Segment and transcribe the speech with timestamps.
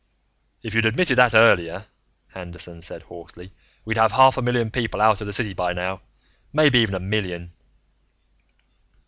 [0.63, 1.85] "If you'd admitted that earlier,"
[2.33, 3.53] Anderton said hoarsely,
[3.85, 6.01] "we'd have half a million people out of the city by now.
[6.51, 7.53] Maybe even a million."